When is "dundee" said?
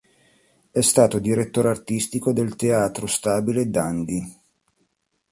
3.69-4.37